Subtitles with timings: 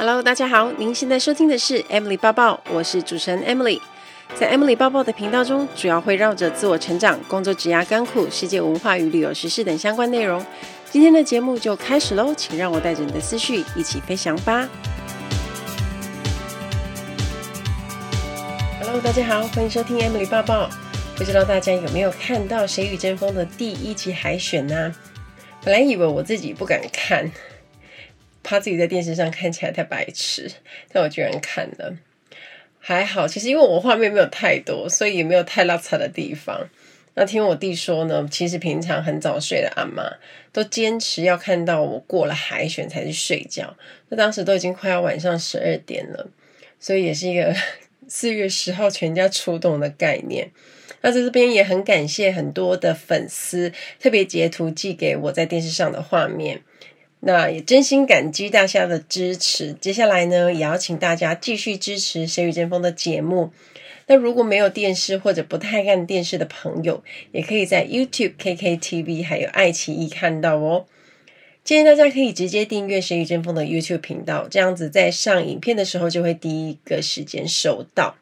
[0.00, 3.78] Hello，大家好，您现在收听的是 Emily 抱抱，我是主持人 Emily。
[4.34, 10.42] 在 Emily 抱抱的频道中，主要会绕着自我成长、工作、职涯、甘苦、世界文化与旅游时事等相关内容。
[10.90, 14.66] 今天的节目就开始喽，请让我带着你的思绪一起飞翔吧。
[18.80, 20.70] Hello，大家好，欢迎收听 Emily 抱抱。
[21.14, 24.94] 不知道大家有没有看到《谁与争锋》的第一期海选呢？
[25.62, 27.30] 本来以为我自己不敢看。
[28.42, 30.50] 怕自己在电视上看起来太白痴，
[30.92, 31.96] 但我居然看了，
[32.78, 33.28] 还好。
[33.28, 36.68] 其实因为我画面没有太多，所以也没有太落差的地方。
[37.14, 40.04] 那听我弟说呢，其实平常很早睡的阿妈
[40.52, 43.76] 都坚持要看到我过了海选才去睡觉。
[44.08, 46.30] 那当时都已经快要晚上十二点了，
[46.78, 47.54] 所以也是一个
[48.06, 50.50] 四月十号全家出动的概念。
[51.02, 56.62] 那在这边也很感谢很多的粉丝特别截图寄给我在电视上的画面。
[57.20, 59.72] 那也真心感激大家的支持。
[59.74, 63.52] 接下来呢，也要请大家继续支持《谁与争锋》的节目。
[64.06, 70.86] 那如果没有电视或者不太看电视的朋友，也可以在 YouTube、KKTV 还有爱奇艺看到哦。
[71.62, 78.16] 建议大家可以直接订阅《谁与争锋》的 YouTube 频道，这样子在上影片的时候就会第一个时间收到。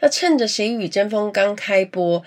[0.00, 2.24] 那趁着《谁与争锋》刚开播。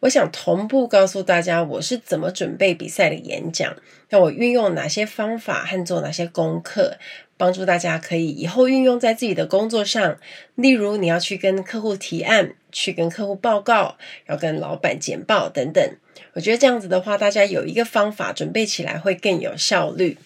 [0.00, 3.76] 我想同步告诉大家我是怎么准备比赛的演讲，
[4.10, 6.96] 那我运用哪些方法和做哪些功课，
[7.36, 10.18] 帮助大家可以以后运用在自己的工作上。
[10.54, 15.96] 例如，你要去跟客户提案，去跟客户报告，要跟老板简报等等。
[16.32, 20.18] 我觉得这样子的话，大家有一个方法准备起来会更有效率。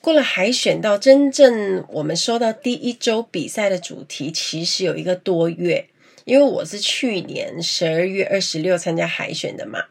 [0.00, 5.86] 过了海选到真正我们收到第一周比赛的主题，其实有一个多月。
[6.24, 9.84] 因为我是去年十二月二十六参加海选的嘛，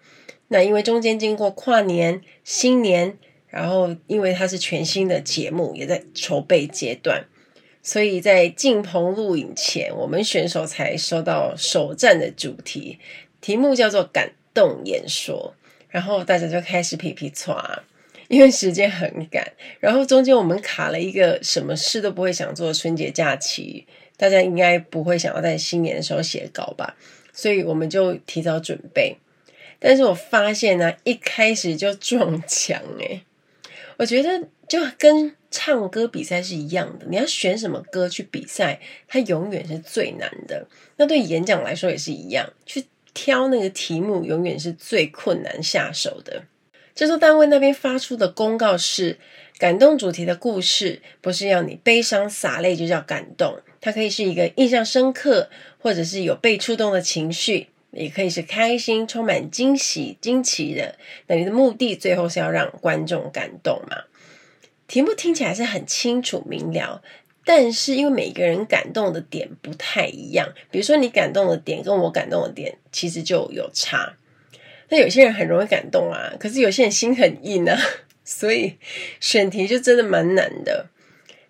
[0.47, 7.25] 那因为中间经过跨年、新年，然后因为它是全新的节目，也在筹备阶段，
[7.81, 12.99] 所以在进棚录影前，我们选手才收到首战的主题，
[13.41, 15.55] 题目叫做感动演说，
[15.89, 17.79] 然后大家就开始皮皮剉，
[18.27, 23.87] 因为时间很赶，然后中间我们卡了一个什么事都不会想做春节假期。
[24.17, 26.95] 大家应该不会想要在新年的时候写稿吧，
[27.33, 29.17] 所以我们就提早准备。
[29.87, 33.21] 但是我发现呢、一开始就撞墙诶，
[33.97, 40.67] 我觉得就跟唱歌比赛是一样的，你要选什么歌去比赛，它永远是最难的。
[40.97, 46.45] 那对演讲来说也是一样，去挑那个题目永远是最困难下手的。
[46.95, 49.19] 制作单位那边发出的公告是：
[49.59, 53.61] 感动主题的故事不是要你悲伤洒泪就叫感动。
[53.79, 60.95] 它可以是一个印象深刻，或者是有被触动的情绪，也可以是开心、充满惊喜、惊奇的。
[61.27, 64.03] 那你的目的最后是要让观众感动嘛？
[64.87, 67.01] 题目听起来是很清楚明了，
[67.43, 74.17] 但是因为每个人感动的点不太一样，比如说你感动的点跟我感动的点其实就有差。
[74.89, 77.75] 那有些人很容易感动啊，可是有些人心很硬啊，
[78.23, 78.75] 所以
[79.19, 80.87] 选题就真的蛮难的。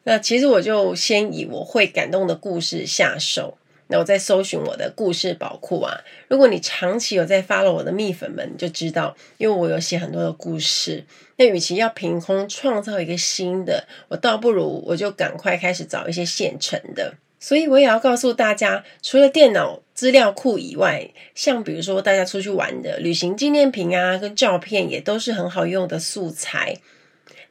[0.03, 3.57] 那其实我就先以我会感动的故事下手，
[3.87, 6.01] 那我再搜寻我的故事宝库啊。
[6.27, 11.03] 如果你长期有在 follow 我的蜜粉们，就知道，因为我有写很多的故事。
[11.37, 17.15] 那与其要凭空创造一个新的，我倒不如我就赶快开始找一些现成的。
[17.39, 26.77] 所以我也要告诉大家，除了电脑资料库以外，像比如说大家出去玩的旅行纪念品啊，跟照片也都是很好用的素材。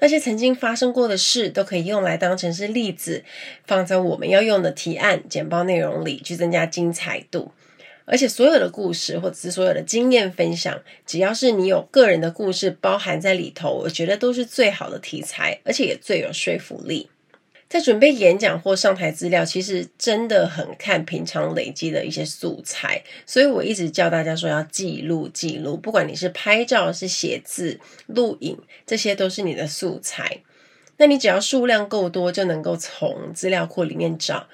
[0.05, 3.25] 那些曾经发生过的事，都可以用来当成是例子，
[3.67, 7.53] 放在我们要用的提案简报内容里，去增加精彩度。
[8.05, 17.09] 而且所有的故事，或者是所有的经验分享，只要是你有个人的故事包含在里头，我觉得都是最好的题材，而且也最有说服力。
[17.75, 30.43] 在准备演讲或上台资料，其实真的很看平常累积的一些素材，所以我一直教大家说要记录记录，不管你是拍照、是写字、录影，这些都是你的素材。
[30.99, 34.47] 那你只要数量够多，就能够从资料库里面找，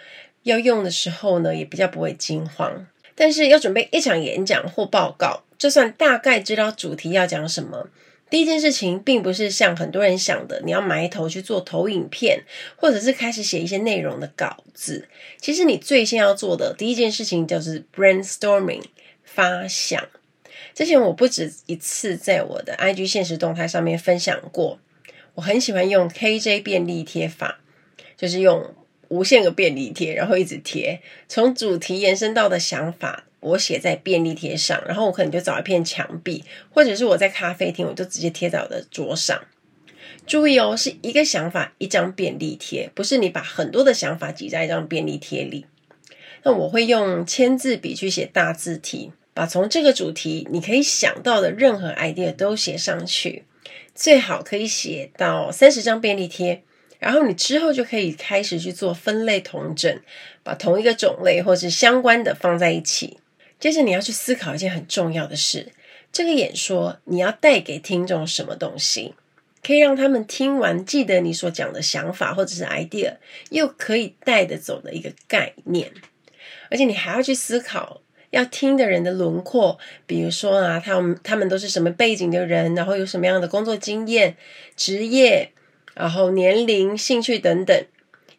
[0.44, 2.86] 要用的时候呢，也比较不会惊慌。
[3.14, 7.90] 但是要准备一场演讲或报告，就算大概知道主题要讲什么。
[8.30, 12.44] 第一件事情，并不是像很多人想的，你要埋头去做投影片，
[12.76, 15.08] 或者是开始写一些内容的稿子。
[15.40, 18.84] 其实你最先要做的第一件事情就是 brainstorming
[19.24, 20.08] 发想。
[20.72, 24.78] 之前我不止一次在我的 IG 现实动态上面分享过，
[25.34, 27.60] 我很喜欢用 KJ 便利贴法，
[28.16, 28.74] 就是用
[29.08, 33.24] 无限个便利贴，然后一直贴，从主题延伸到的想法。
[33.40, 39.42] 我写在便利贴上，然后我可能就找一片墙壁，或者是我在咖啡厅，我就直接贴在我的桌上。
[40.26, 45.66] 注意哦，是一个想法一张便利贴，不是你把很多的想法挤在一张便利贴里。
[46.42, 53.44] 那我会用签字笔去写大字体，把从这个主题你可以想到的任何 idea 都写上去，
[53.94, 56.62] 最好可以写到三十张便利贴。
[56.98, 60.00] 然后你之后就可以开始去做分类统整，
[60.42, 63.16] 把同一个种类或是相关的放在一起。
[63.60, 65.70] 接着你要去思考一件很重要的事：
[66.10, 69.14] 这个演说你要带给听众什么东西，
[69.62, 73.18] 可以让他们听完记得你所讲的想法或者是 idea，
[73.50, 75.92] 又可以带得走的一个概念。
[76.70, 84.36] 而且你还要去思考要听的人的轮廓，比如说啊，他们他们都是什么背景的人，然后有什么样的工作经验、
[84.74, 85.52] 职业。
[85.92, 87.84] 然后年龄、兴趣等等，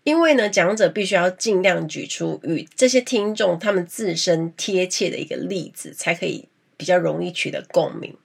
[0.04, 8.16] 因为呢，讲者必须要尽量举出与这些听众他们自身贴切的一个例子，才可以比较容易取得共鸣。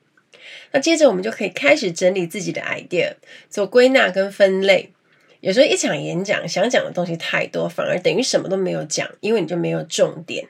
[0.73, 3.15] 那接着我们就可以开始整理自己的 idea，
[3.51, 4.93] 做归纳跟分类。
[5.41, 10.49] 有时候一场演讲想讲的东西太多，反而等于什么都没有讲，因为你就没有重点。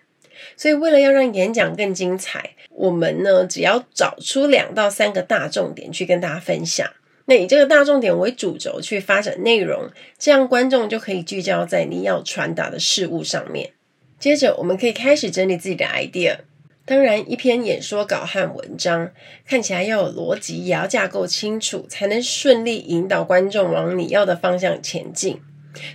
[0.56, 6.88] 所以为了要让演讲更精彩，我们呢，只要找出两到三个大重点去跟大家分享。
[7.26, 13.72] 那以这个大重点为主轴去发展内容，这样观众就可以聚焦在你要传达的事物上面。
[14.18, 16.38] 接着，我们可以开始整理自己的 idea。
[16.84, 19.10] 当然，一篇演说稿和文章
[19.44, 25.40] 看起来要有逻辑，也要架构清楚，才能顺利引导观众往你要的方向前进。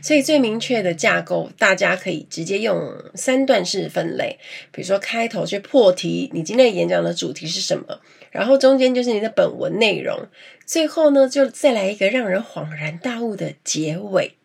[0.02, 4.38] 所以，最明确的架构，大家可以直接用三段式分类。
[4.72, 8.02] 比如说，开头去破题，你今天演讲的主题是什么？
[8.30, 10.28] 然后中间就是你的本文内容，
[10.72, 14.38] 最后呢，就再来一个让人恍然大悟的结尾。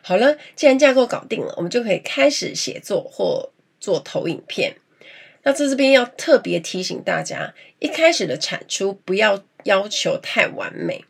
[0.00, 4.76] 好了，既然架构搞定了，我们就可以开始写作或做投影片。
[5.42, 11.04] 那在这边要特别提醒大家，一开始的产出不要要求太完美，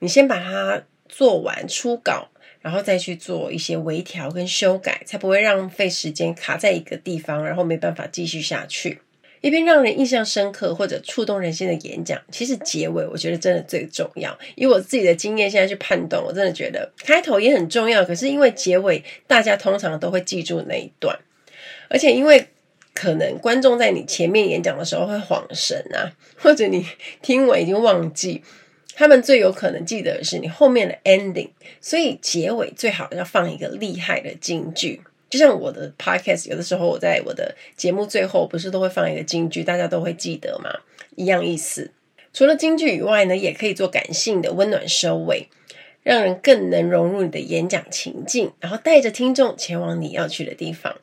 [0.00, 2.28] 你先把它做完初稿，
[2.60, 9.00] 然后再去做一些微调跟修改，才不会浪费时间卡在一个地方，然后没办法继续下去。
[9.42, 14.38] 一篇让人印象深刻或者触动人心的演讲，其实结尾我觉得真的最重要。
[14.54, 18.04] 以我自己的经验，现在去判断，我真的觉得开头也很重要。
[18.04, 21.18] 可是因为结尾，大家通常都会记住那一段，
[21.88, 22.46] 而且因为
[22.94, 26.86] 可能观众在你前面演讲的时候会恍神啊，或者你
[27.20, 28.42] 听完已经忘记，
[28.94, 31.50] 他们最有可能记得的是你后面的 ending。
[31.80, 35.02] 所以结尾最好要放一个厉害的金句。
[35.32, 40.70] 就像我的 podcast，有的时候我在我的节目最后不是都会放一个金句，大家都会记得嘛？
[41.16, 41.90] 一样意思。
[42.34, 45.48] 除了金句以外呢，也可以做感性的温暖收尾，
[46.02, 50.98] 让人更能融入你的演讲情境，然后带着听众前往你要去的地方。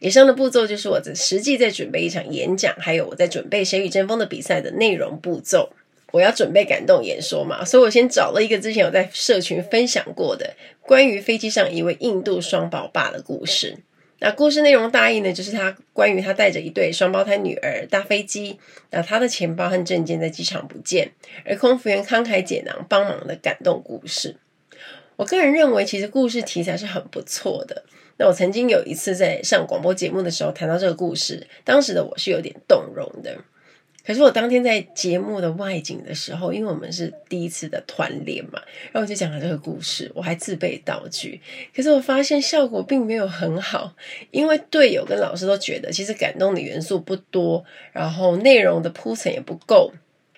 [0.00, 5.74] 以上的步骤就是我在实际在准备一场演讲，还有我在准备《谁与争锋》的比赛的内容步骤。
[6.12, 13.76] 我要准备感动演说嘛，所以我先找了一个之前有在社群分享过的关于飞机上一位印度双宝爸的故事。
[14.20, 18.58] 那故事内容大意呢，就是他关于他带着一对双胞胎女儿搭飞机，
[18.90, 21.12] 那他的钱包和证件在机场不见，
[21.44, 24.36] 而空服员慷慨解囊帮忙的感动故事。
[25.14, 27.84] 我个人认为，其实故事题材是很不错的。
[28.16, 33.36] 那我曾经有一次在上广播节目的时候谈到这个故事，当时的我是有点动容的。
[34.08, 38.58] 可是我当天在节目的外景的时候，因为我们是第一次的团练嘛，
[38.90, 41.38] 然后我就讲了这个故事，我还自备道具。
[41.76, 43.94] 可是我发现效果并没有很好，
[44.30, 49.92] 因为队友跟老师都觉得其实感动的元素不多，然后内容的铺陈也不够。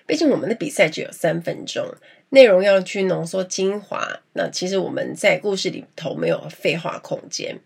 [0.05, 1.95] 毕竟我们的比赛只有三分钟，
[2.31, 7.57] 内容要去浓缩精华，那其实我们在故事里头没有废话空间。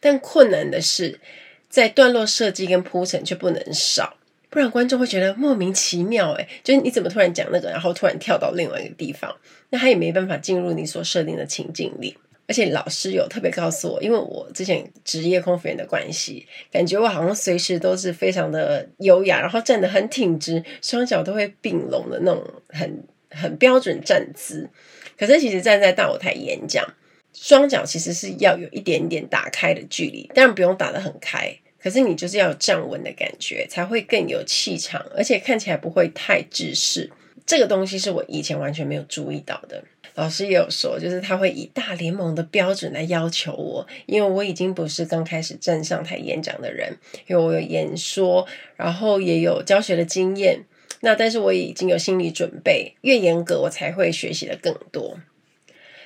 [0.00, 1.20] 但困难的是，
[1.68, 4.16] 在段落设计跟铺陈却不能少。
[4.52, 9.34] 不然观众会觉得莫名其妙，诶，就是你怎么突然讲那个，然后突然跳到另外一个地方，
[9.70, 12.18] 那他也没办法进入你所设定的情境里。
[12.46, 24.68] 而且老师有特别告诉我，因为我之前职业空服员的关系，感觉我好像随时都是非常的优雅，然后站得很挺直，双脚都会并拢的那种很很标准站姿。
[25.16, 26.86] 可是其实站在大舞台演讲，
[27.32, 31.56] 双脚其实是要有一点点打开的距离，当然不用打得很开。
[31.82, 37.10] 可是你就是要有站稳的感觉，才会更有气场，而且看起来不会太制式。
[37.44, 39.82] 这个东西是我以前完全没有注意到的。
[40.14, 46.96] 老师也有说，就是他会以大联盟的标准来要求我，因为我已经不是刚开始站上台演讲的人，
[47.26, 48.46] 因为我有演说，
[48.76, 50.64] 然后也有教学的经验。
[51.00, 55.18] 那但是我已经有心理准备，越严格我才会学习的更多。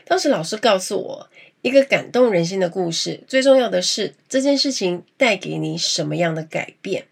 [0.06, 1.28] 当时老师告诉我，
[1.66, 7.06] 一个感动人心的故事，最重要的是这件事情带给你什么样的改变？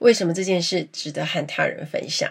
[0.00, 2.30] 为什么这件事值得和他人分享？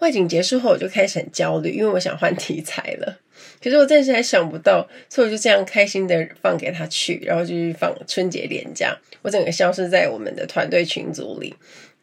[0.00, 3.20] 外景结束后，我就开始很焦虑，因为我想换题材了。
[3.62, 8.94] 可是我暂时还想不到，所以我就这样开心的放给他去，然后就去放春节连假。
[9.22, 11.54] 我整个消失在我们的团队群组里，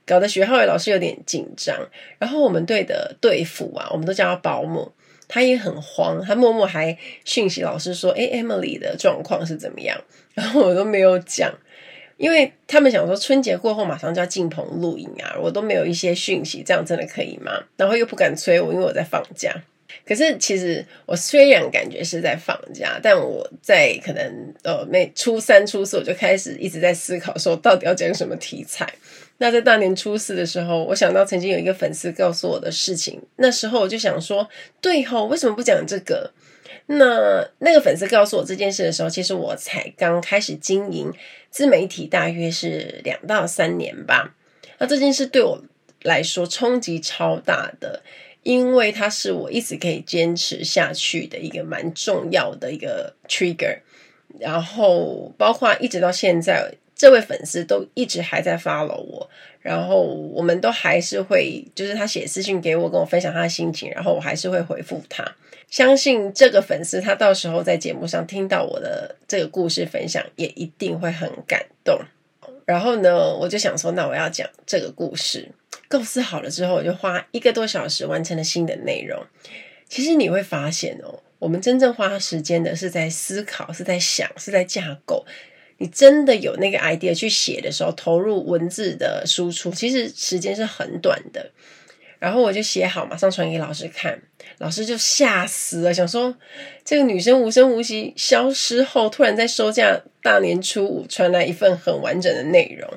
[0.03, 1.77] 搞得徐浩伟老师有点紧张。
[2.17, 4.91] 然后我们队的队辅啊，我们都叫他保姆，
[5.27, 9.99] 他也很慌，他默默还讯息老师说：“诶，Emily 的状况是怎么样？”
[10.33, 11.53] 然后我都没有讲。
[12.17, 17.51] 因为他们想说春节过后马上就要进棚录影啊，我都没有一些讯息，这样真的可以吗？
[17.75, 19.53] 然后又不敢催我，因为我在放假。
[20.03, 28.91] 可是其实我虽然感觉是在放假，但我在可能呃没初三初四我就开始一直在思考说到底要讲什么题材。
[29.39, 34.47] 那在大年初四的时候，我想到曾经有一个粉丝告诉我的事情，那时候我就想说，
[34.81, 36.31] 对吼，为什么不讲这个？
[36.87, 41.13] 那那个粉丝告诉我这件事的时候，其实我才刚开始经营
[41.49, 44.33] 自媒体，大约是两到三年吧。
[44.79, 45.61] 那这件事对我
[46.03, 48.01] 来说冲击超大的，
[48.43, 53.79] 因为它是我一直可以坚持下去的一个蛮重要的一个 trigger。
[54.39, 59.29] 然后包括一直到现在，这位粉丝都一直还在 follow 我，
[59.61, 65.23] 然后我们都还是会，就是他写私信给我，跟我分享他的心情，然后我还是会回复他。
[65.69, 71.99] 相信这个粉丝，他到时候在节目上听到我的这个故事分享，也一定会很感动。
[72.65, 75.49] 然后呢，我就想说，那我要讲这个故事，
[75.87, 79.23] 构思好了之后，我就花一个多小时完成了新的内容。
[79.87, 85.25] 其实你会发现哦，我们真正花时间的是在思考，是在想，是在架构。
[85.77, 91.51] 你真的有那个 idea 去写的时候，投入文字的输出，其实时间是很短的。
[92.19, 94.19] 然后我就写好，马上传给老师看，
[94.57, 96.35] 老师就吓死了，想说
[96.83, 102.91] 这个女生无声无息消失后，突然在收假大年初五传来一份很完整的内容，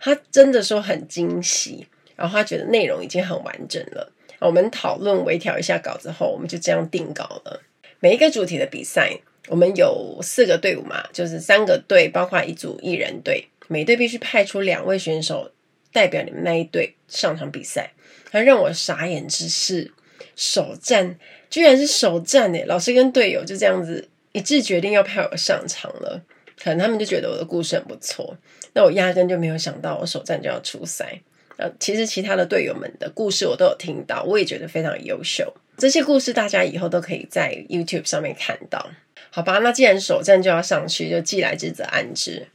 [0.00, 4.10] 他真的说很惊喜，然后他觉得内容已经很完整了。
[4.38, 7.60] 我们讨论微调一下稿子后，我们就这样定稿了。
[8.00, 15.52] 每一个主题的比赛，我们有四个队伍嘛，就是三个队，包括一组一人队，每队必须派出两位选手
[15.92, 17.92] 代表你们那一队上场比赛。
[18.32, 19.92] 而让我傻眼之是，
[20.34, 21.16] 首战
[21.48, 22.64] 居然是首战诶！
[22.66, 26.20] 老师跟队友就这样子一致决定要派我上场了，
[26.62, 28.36] 可能他们就觉得我的故事很不错。
[28.74, 31.20] 那我压根就没有想到我首战就要出赛。
[31.56, 35.54] 呃，其实其他的队友们的故事我都有听到，我也觉得非常优秀。
[35.76, 38.90] 这些故事大家以后都可以在 YouTube 上面看到，
[39.30, 39.58] 好吧？
[39.58, 42.48] 那既然首战就要上去，就既来之则安之。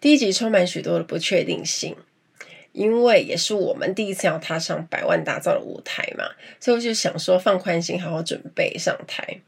[0.00, 1.96] 第一集充满许多的不确定性。
[2.72, 6.24] 因为也是我们第一次要踏上百万打造的舞台嘛，
[6.60, 9.40] 所以我就想说放宽心，好好准备上台。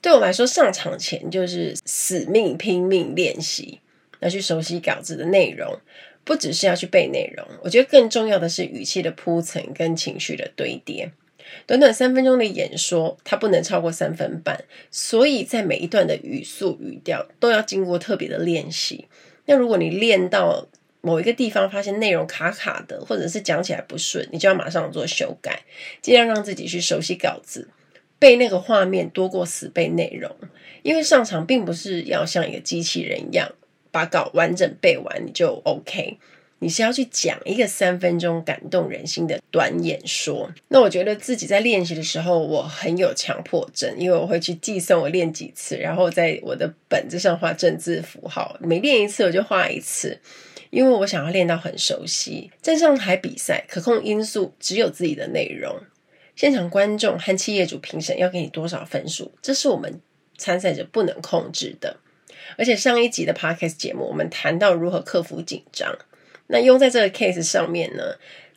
[0.00, 3.80] 对我来说，上场前就是死命拼命练习，
[4.20, 5.80] 要去熟悉稿子的内容，
[6.22, 7.44] 不只是要去背内容。
[7.62, 11.10] 我觉得更重要的是语气的铺陈跟情绪的堆叠。
[11.66, 19.06] 短短三分钟的演说，它不能超过三分半，所以在每一段的语速语调都要经过特别的练习。
[19.46, 20.68] 那如果你练到，
[21.04, 25.62] 某一个地方发现内容卡卡的，或者是讲起来不顺，你就要马上做修改，
[26.00, 27.68] 尽量让自己去熟悉稿子，
[28.20, 30.30] 背那个画面多过死背内容。
[30.84, 33.52] 因为上场并不是要像一个机器人一样
[33.90, 36.18] 把稿完整背完你就 OK，
[36.62, 40.48] 你是要去讲一个三分钟感动人心的短演说。
[40.68, 50.20] 那我觉得自己在练习的时候，我很有强迫症，因为我会去计算我练几次，然后在我的本子上画正字符号，每练一次我就画一次。
[50.70, 55.76] 因为我想要练到很熟悉，站上台比赛，可控因素只有自己的内容。
[56.36, 60.00] 现场观众和企业主评审要给你多少分数，这是我们
[60.38, 61.98] 参赛者不能控制的。
[62.56, 65.98] 而且上一集的 Podcast 节目，我们谈到如何克服紧张。
[66.52, 68.04] 那用在这个 case 上面呢，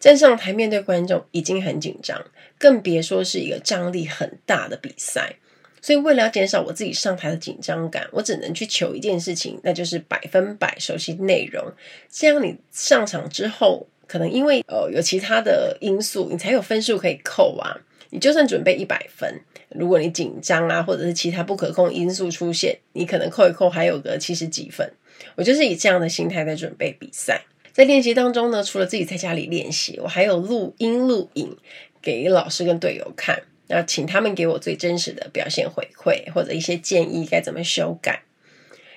[0.02, 2.22] 站上台面对观众已经很紧张，
[2.60, 5.38] 更别说是一个张力很大的比赛。
[5.82, 11.64] 所以，为了要减少我自己上台的紧张感，我只能去求一件事情，那就是百分百熟悉内容。
[12.10, 17.80] 这样你上场之后，可能因为呃有其他的因素，你才有分数可以扣啊。
[18.10, 24.92] 你就算准备一百分，如果你紧张啊，或者是其他不可控因素出现，你可能扣一扣还有个七十几分。
[25.36, 27.46] 我就是以这样的心态在准备比赛。
[27.76, 31.58] 在练习当中呢，除了自己在家里练习，我还有录音录影
[32.02, 33.44] 给老师跟队友看。
[33.68, 38.24] 那请他们给我最真实的表现回馈，或者一些建议该怎么修改。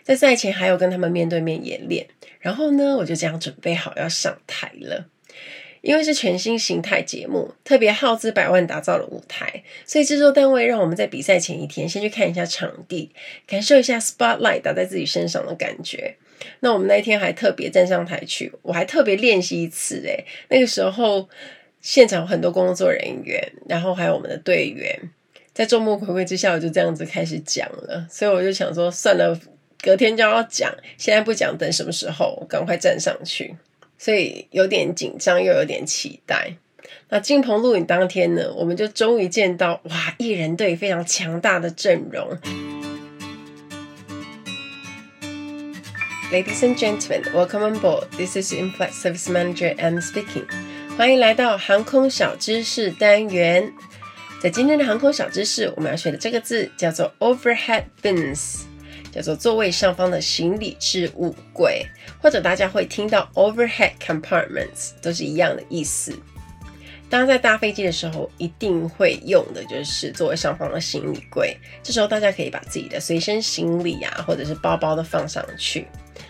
[0.04, 2.06] 在赛前还有跟他们面对面演练，
[2.38, 5.06] 然后呢，我就这样准备好要上台了。
[5.80, 13.11] 因为是全新形态节目，特别耗资百万打造的舞台，所以制作单位让我们在比赛前一天先去看一下场地，
[13.44, 16.16] 感受一下 spotlight 打在自己身上的感觉。
[16.61, 21.28] 那我们那一天还特别站上台去，我还特别练习一次诶，那个时候。
[21.80, 25.00] 现场很多工作人员，然后还有我们的队员，
[25.54, 28.04] 在众目睽睽之下，我就这样子开始讲了。
[28.11, 29.40] 所以我就想说，算了，
[29.80, 33.54] 隔天就要讲，现在不讲，等什么时候赶快站上去。
[33.97, 36.57] 所以有点紧张，又有点期待。
[37.11, 42.77] 那金鹏录影当天呢，我们就终于见到哇，艺人队非常强大的阵容。
[46.30, 48.06] Ladies and gentlemen, welcome on board.
[48.11, 49.75] This is In-Flight Service Manager.
[49.78, 50.44] I'm speaking.
[50.94, 53.73] 欢迎来到航空小知识单元。
[54.38, 58.64] 在今天的航空小知识，我们要学的这个字叫做 overhead bins，
[59.11, 61.87] 叫做座位上方的行李置物柜，
[62.20, 66.14] 或者大家会听到 overhead compartments，都是一样的意思。
[67.08, 71.56] 大家在搭飞机的时候，一定会用的就是座位上方的行李柜。
[71.82, 75.87] 这时候大家可以把自己的随身行李啊，或者是包包都放上去。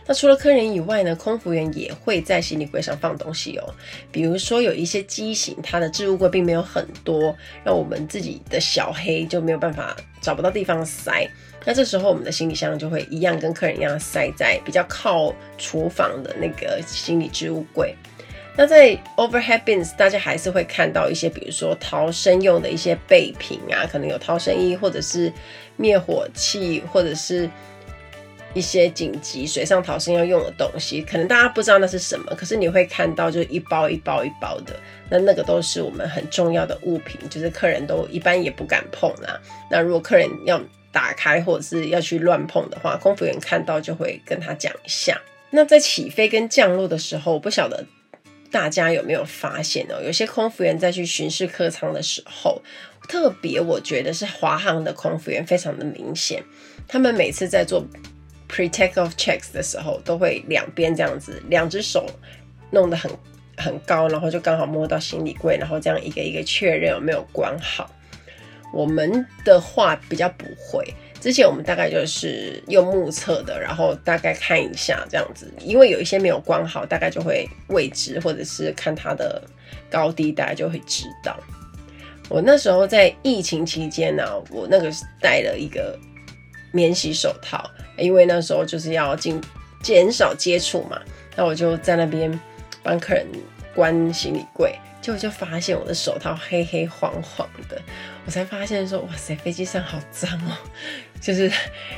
[0.07, 3.75] 那除了客人以外呢，空服员也会在行李柜上放东西哦。
[4.11, 11.29] 比如说有一些机型，它的置物柜并没有很多，让我们自己的小黑就没有办法找不到地方塞。
[11.65, 17.95] 那这时候我们的行李箱就会一样跟客人一样塞在比较靠厨房的那个行李置物柜。
[18.57, 25.33] 那在 overhead bins，大家还是会看到一些，比如说逃生用的一些备品啊，可能有逃生衣，或者是
[25.77, 27.49] 灭火器，或者是
[28.59, 31.01] 一些紧急水上逃生要用的东西。
[31.03, 34.75] 可能大家不知道那是什么，可是你会看到，就是一包一包一包的，
[35.09, 39.41] 那那个都是我们很重要的物品，就是客人都一般也不敢碰啦。
[39.71, 40.61] 那如果客人要
[40.91, 45.21] 打开或者是要去乱碰的话，空服员看到就会跟他讲一下。
[45.51, 47.87] 那在起飞跟降落的时候，我不晓得。
[48.51, 50.01] 大家有没有发现哦？
[50.03, 52.63] 有些空服员在去巡视客舱的时候，
[53.07, 56.43] 特别我觉得是华航的空服员非常的明显。
[56.87, 57.87] 他们每次在做
[58.49, 62.07] pre-takeoff checks 的时候，都会两边这样子，两只手
[62.71, 63.11] 弄得很
[63.57, 67.91] 很高，然后就刚好摸到行李柜，然后这样一个一个确认有没有关好。
[68.73, 70.85] 我们的话比较不会。
[71.21, 79.43] 之前我们大概就是用目测的，然后大概看一下这样子，因为有一些没有关好，大概就会未知，或者是看它的
[79.91, 81.37] 高低，大家就会知道。
[82.29, 85.99] 我那时候在疫情期间呢、我那个是戴了一个
[86.73, 89.41] 免洗手套，因为那时候就是要进
[89.83, 91.01] 减少接触嘛，
[91.37, 92.39] 那我就在那边
[92.83, 93.27] 帮客人
[93.75, 94.79] 关行李柜。
[95.01, 97.81] 结果就发现我的手套黑黑黄黄的，
[98.27, 100.53] 我才发现说，哇塞，飞机上好脏哦，
[101.21, 101.51] 就是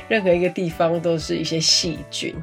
[0.07, 2.35] 任何一个地方都是一些细菌。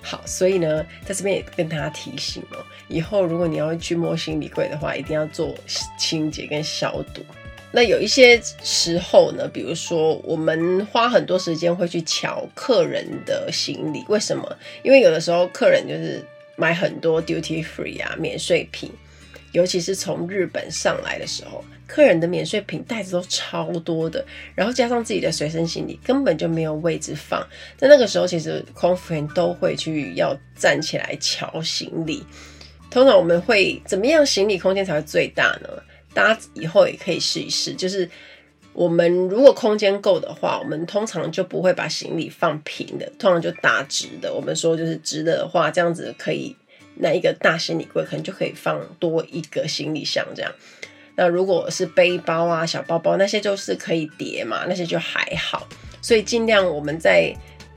[0.00, 5.52] 好，所以呢，在这边也跟大家提醒哦，以后如果你要去摸行李柜的话，一定要做
[5.98, 7.22] 清洁跟消毒。
[7.76, 14.50] 那有一些时候呢，比如说我们花很多时间会去瞧客人的行李，为什么？
[14.82, 16.24] 因为有的时候客人就是
[16.56, 18.90] 买很多 duty free 啊，免税品。
[19.52, 27.46] 尤其是从日本上来的时候，客人的免税品袋子都超多的，然后加上自己的随身行李，根本就没有位置放。
[27.76, 32.24] 在那个时候，其实空服员都会去要站起来瞧行李。
[32.90, 35.68] 通常我们会怎么样行李空间才会最大呢？
[36.16, 38.08] 大家以后也可以试一试，就是
[38.72, 44.32] 我们如果空间够的话，我们通常就不会把行李放平的，通常就打直的。
[44.32, 46.56] 我们说就是直的的话，这样子可以。
[46.98, 50.50] 那一个大行李柜可能就可以放多一个行李箱这样。
[51.14, 55.68] 那如果是背包啊、小包包那些就是可以叠嘛，那些就还好。
[56.00, 57.34] 所以尽量我们在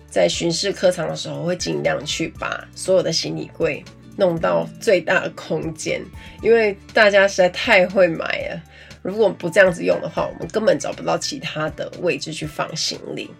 [0.10, 3.84] 在巡视客舱的时候，会尽量去把所有的行李柜
[4.20, 6.00] 弄到最大的空间，
[6.44, 8.62] 因为大家实在太会买了。
[9.02, 13.32] 如果不这样子用的话，我们根本找不到其他的位置去放行李。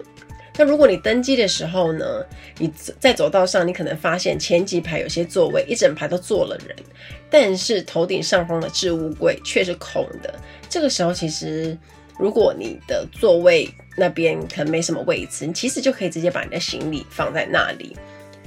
[0.58, 2.26] 那如果你登机的时候呢，
[2.58, 6.76] 你在走道上，你可能发现前几排有些座位一整排都坐了人，
[7.30, 10.34] 但是头顶上方的置物柜却是空的。
[10.70, 11.78] 这个时候，其实
[12.18, 17.96] 如果你的座位那边可能没什么位置，你其实就可以直接把你的行李放在那里。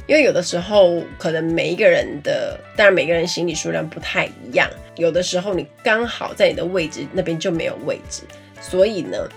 [0.07, 8.23] 因为有的时候可能每一个人的，当然每个人行李数量不太一样，有的时候你刚好在你的位置那边就没有位置，
[8.61, 9.29] 所以呢。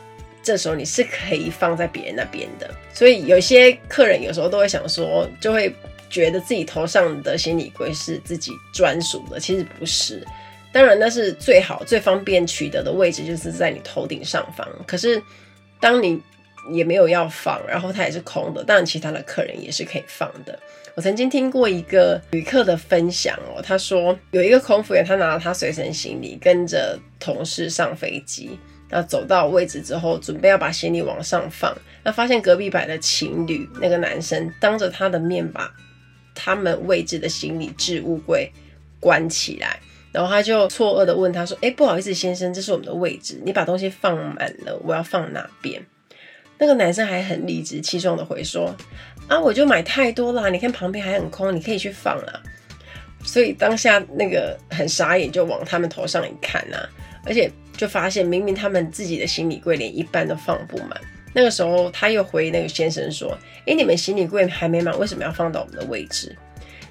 [0.43, 5.75] 这时候你是可以放在别人那边的，所以有些客人有时候都会想说，就会
[6.07, 10.23] 觉得自己头上的行李柜是自己专属的，其实不是。
[10.71, 14.67] 当然那是最好、最方便取得的位置，就是在你头顶上方。
[14.85, 15.19] 可是
[15.79, 16.21] 当你
[16.71, 20.57] 也没有要放，然后它也是空的，当然其他的客人也是可以放的。
[20.95, 28.57] 我曾经听过一个旅客的分享哦，他说有一个空服员，他拿了他随身行李，跟着同事上飞机。
[28.89, 35.69] 那走到位置之后，准备要把行李往上放，那发现隔壁排的情侣那个男生当着他的面把
[36.33, 38.49] 他们位置的行李置物柜
[38.99, 39.79] 关起来，
[40.13, 45.83] 然后他就错愕的问他说：“哎，不好意思，先生，这是我们的位置，你把东西放满了，我要放哪边？”
[46.57, 48.73] 那个男生还很理直气壮的回说
[49.27, 52.41] ：“啊，我就买太多了，你看旁边还很空，你可以去放了。”
[53.25, 56.87] 所以当下那个很傻眼，就往他们头上一看啊，
[57.25, 60.91] 而且就发现明明他们自己的行李柜连一半都放不满。
[61.33, 63.37] 那个时候他又回那个先生说
[63.67, 66.33] ：“哎，你们行李柜还没满，为什么要放到我们的位置？”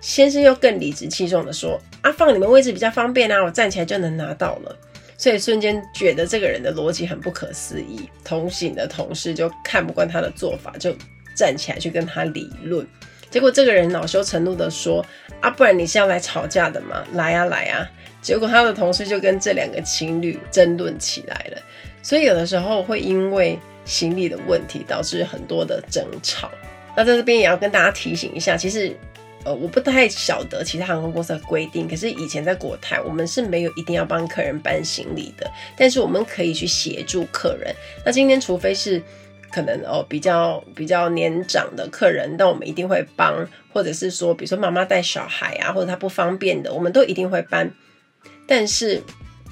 [0.03, 4.77] 先生又更理直气壮的说：“啊，放你们位置比较方便啊，我站起来就能拿到了。”
[5.17, 8.09] 所以瞬间觉得这个人的逻辑很不可思议。
[8.25, 10.95] 同行的同事就看不惯他的做法，就
[11.37, 12.87] 站起来去跟他理论。
[13.31, 15.05] 结果这个人恼羞成怒的说
[15.41, 17.05] ：“啊，不然你是要来吵架的吗？
[17.15, 17.89] 来呀，来呀！”
[18.23, 21.61] 结果他的同事就跟这两个情侣争论起来了。
[22.03, 26.51] 所以有的时候会因为行李的问题导致很多的争吵。
[26.97, 28.97] 那在这边也要跟大家提醒一下，其实
[29.45, 37.75] 呃，我不太晓得其他航空公司的规定，可是以前在国泰我们是没有一定要帮客人搬行李的，但是我们可以去协助客人。
[38.05, 39.03] 那今天除非是。
[39.51, 47.73] 可能哦，比较比较年长的客人，那我们一定会帮，或者是说，比如说妈妈带小孩啊，或者他不方便的，我们都一定会搬。
[48.49, 49.01] 但是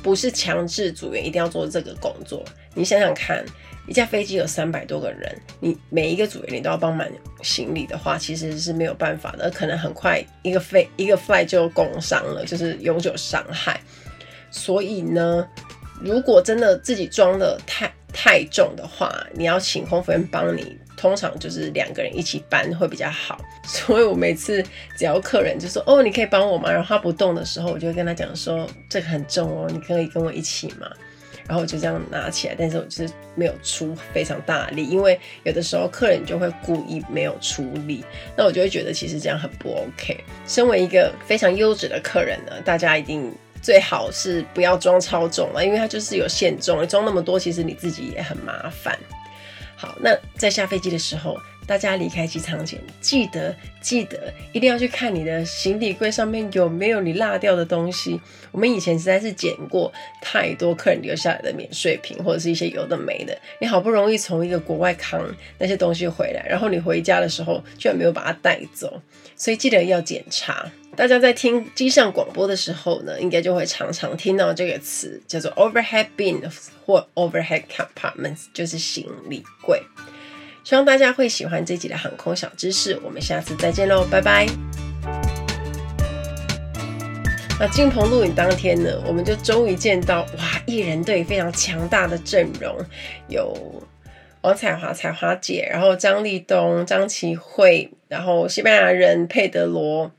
[0.02, 2.44] 不是强制组员一定要做这个工作？
[2.74, 3.44] 你想想看，
[3.88, 7.06] 一架飞机有三百多个人，你每一个组员你都要帮忙
[7.42, 13.80] 行李的话，其实是没有办法的，可能很快一个飞一个 fly 就工伤了，就是永久伤害。
[14.50, 15.46] 所以呢，
[16.00, 23.40] 如果真的自己装的太太重的话，你要请空服员帮你，通常就是两个人一起搬会比较好。
[23.66, 24.62] 所以我每次
[24.96, 30.88] 只要客人就说：“哦，你可以帮我吗？”然后他不动的时候，我就跟他讲说：“这个很重哦，你可以跟我一起吗？”
[31.52, 38.02] 然后我就这样拿起来，但是我就是没有出非常大力，因为有的时候客人就会故意没有出力，
[38.34, 40.24] 那我就会觉得其实这样很不 OK。
[40.46, 43.30] 身为一个非常优质的客人呢，大家一定。
[43.60, 48.98] 最好是不要装超重了，因为它就是有限重，你装那么多，其实你自己也很麻烦。
[49.76, 58.20] 好，那在下飞机的时候，大家离开机场前，记得记得一定要去看你的行李柜上面有没有你落掉的东西。
[58.50, 63.36] 我们以前实在是捡过太多客人留下来的免税品，或者是一些有的没的。
[63.60, 65.24] 你好不容易从一个国外扛
[65.58, 69.00] 那些东西回来，然后你回家的时候居然没有把它带走，
[69.36, 70.70] 所以记得要检查。
[70.94, 76.42] 大家在听机上广播的时候呢，应该就会常常听到这个词，叫做 overhead bin
[76.84, 79.82] 或 overhead compartments，就是行李柜。
[80.64, 84.46] 希望大家会喜欢这集的航空小知识，我们下次再见喽，拜拜。
[87.60, 92.76] 那进棚录影当天呢，我们就终于见到哇，艺人队非常强大的阵容，
[93.28, 93.56] 有
[94.40, 100.12] 王彩华、彩华姐，然后张立东、张琪慧，然后西班牙人佩德罗。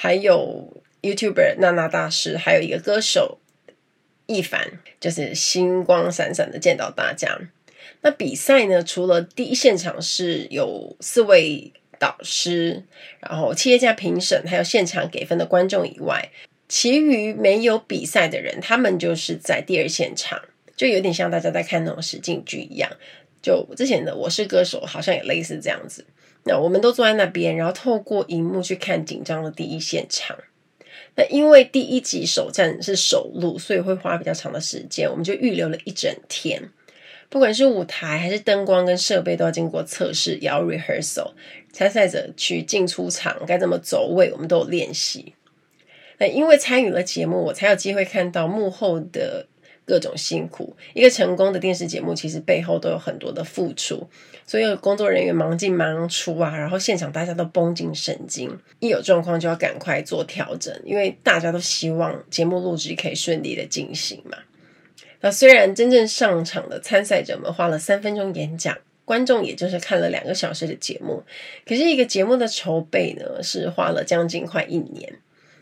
[0.00, 3.40] 还有 YouTuber 娜娜大师，还有一个歌手
[4.26, 7.36] 一凡，就是星光闪闪的见到大家。
[8.00, 12.84] 那比赛呢，除了第一现场是有四位导师，
[13.20, 16.30] 然后企业家评审，还有现场给分的观众以外，
[16.68, 20.40] 其余没有比赛的人，他们就是在第二现场，
[20.76, 22.90] 就有点像大家在看那种实境剧一样。
[23.40, 26.04] 就之前的《我是歌手》好像也类似这样子。
[26.44, 30.36] 那我们都坐在那边，然后透过荧幕去看紧张的第一现场。
[31.16, 36.62] 那因为第一集首战是首录，所以会花比较长的时间，我们就预留了一整天。
[37.28, 41.32] 不管是舞台还是灯光跟设备，都要经过测试，也要 rehearsal。
[41.72, 45.34] 参赛者去进出场该怎么走位，我们都有练习。
[46.18, 49.46] 那因为参与了节目，我才有机会看到幕后的。
[49.88, 54.06] 各种辛苦，一个成功的电视节目其实背后都有很多的付出，
[54.46, 64.36] 所有工作人员忙进忙出啊，然后现场大家都绷紧神经，一有状况就要赶快做调整，因为大家都希望节目录制可以顺利的进行嘛。
[65.20, 71.22] 那虽然真正上场的参赛者们花了三分钟演讲，观众也就是看了两个小时的节目，
[71.66, 75.18] 可是一个节目的筹备呢，是花了将近快一年。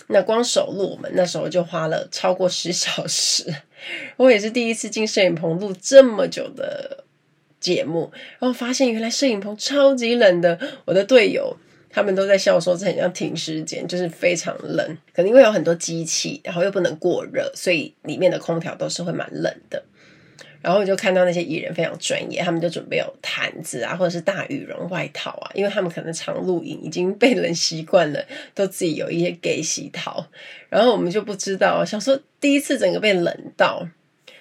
[0.09, 3.53] 那光首录，我们那时候就花了超过十小时。
[4.16, 7.05] 我也是第一次进摄影棚录这么久的
[7.59, 10.59] 节目，然后发现原来摄影棚超级冷的。
[10.85, 11.57] 我的队友
[11.96, 14.87] 他们都在笑说，这很像停尸间，就是非常冷。
[15.14, 19.82] 可能因为有很多机器，然后又不能过热，所以里面的空调都是会蛮冷的。
[20.61, 28.22] 然后我就看到那些艺人非常专业，他们就准备有毯子啊，或者是大羽绒外套啊，因为他们可能常录影，已经被冷习惯了，
[28.54, 30.26] 都自己有一些给洗套。
[30.68, 33.88] 然后我们就不知道，想说第一次整个被冷到，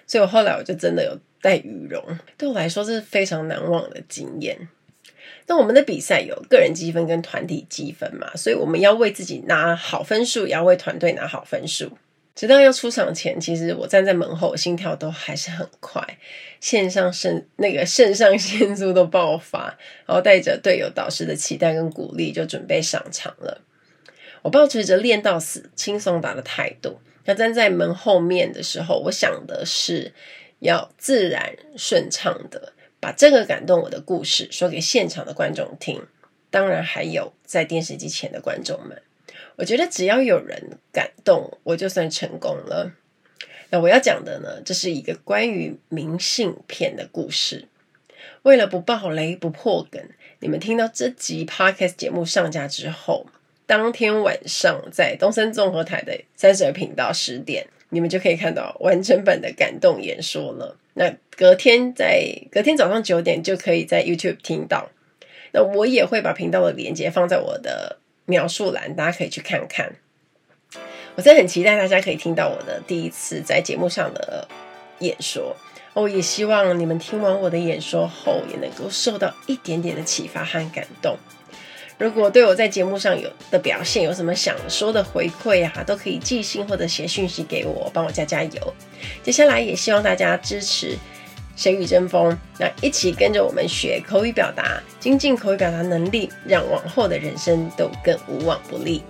[0.06, 2.04] 所以我后来我就真的有带羽绒。
[2.38, 4.68] 对我来说这是非常难忘的经验。
[5.48, 11.98] 那我们的比赛有个人积分跟团体积分嘛，所以我们要为自己拿好分数，也要为团队拿好分数。
[12.34, 16.18] 直到要出场前，其实我站在门后，心跳都还是很快，
[16.60, 23.62] 线上肾那个肾上腺素都爆发，然后带着队友导师的期待跟鼓励，就准备上场了。
[24.42, 27.00] 我抱持着练到死、轻松打的态度。
[27.24, 30.14] 那站在门后面的时候，我想的是
[30.60, 32.74] 要自然顺畅的
[33.06, 36.02] 把这个感动我的故事说给现场的观众听，
[36.50, 39.00] 当然还有在电视机前的观众们。
[39.58, 42.94] 我觉得只要有人感动，我就算成功了。
[43.70, 47.68] 那我要讲的呢，这是一个关于明信片的故事。
[48.42, 50.02] 为了不爆雷、不破梗，
[50.40, 53.28] 你们听到这集 Podcast 节目上架之后，
[53.68, 60.78] 当天晚上在东森综合台的三十二频道十点，你们就可以看到完整版的感动演说了。
[60.94, 64.90] 那隔天在隔天早上九点就可以在 YouTube 听到。
[65.54, 67.98] 那我也会把频道的链接放在我的。
[68.28, 69.98] 描述栏，大家可以去看看。
[71.14, 74.48] 我真的很期待大家可以听到我的第一次在节目上的
[74.98, 75.56] 演说。
[75.94, 81.16] 我也希望你们听完我的演说后，也能够受到一点点的启发和感动。
[81.98, 88.74] 如果对我在节目上有的表现有什么想说的回馈啊，都可以寄信或者写讯息给我，帮我加加油。
[89.24, 90.98] 接下来也希望大家支持。
[91.56, 92.38] 谁与争锋？
[92.60, 99.02] 那一起跟着我们学口语表达，精进口语表达能力，让往后的人生都更无往不利。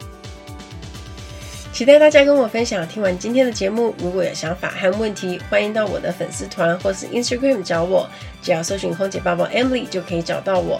[1.73, 2.87] 期待大家跟我分享。
[2.87, 8.07] 听完今天的节目，如果有想法和问题，欢迎到我的粉丝团或是 Instagram 找我，
[8.43, 10.79] 只要搜寻空姐报报 Emily 就可以找到我。